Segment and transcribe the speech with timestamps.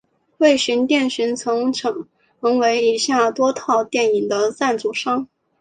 [0.39, 2.07] 卫讯电讯曾成
[2.57, 5.27] 为以下多套电影的赞助商。